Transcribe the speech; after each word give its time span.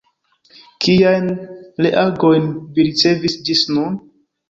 Kiajn 0.85 1.27
reagojn 1.89 2.51
vi 2.73 2.91
ricevis 2.91 3.41
ĝis 3.51 3.67
nun? 3.79 4.05